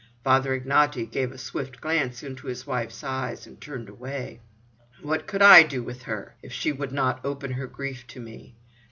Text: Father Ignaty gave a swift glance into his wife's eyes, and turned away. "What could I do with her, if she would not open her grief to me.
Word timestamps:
Father 0.23 0.59
Ignaty 0.59 1.05
gave 1.05 1.31
a 1.31 1.37
swift 1.37 1.79
glance 1.79 2.23
into 2.23 2.47
his 2.47 2.65
wife's 2.65 3.03
eyes, 3.03 3.45
and 3.45 3.61
turned 3.61 3.87
away. 3.87 4.39
"What 5.03 5.27
could 5.27 5.43
I 5.43 5.61
do 5.61 5.83
with 5.83 6.01
her, 6.01 6.33
if 6.41 6.51
she 6.51 6.71
would 6.71 6.91
not 6.91 7.23
open 7.23 7.51
her 7.51 7.67
grief 7.67 8.07
to 8.07 8.19
me. 8.19 8.55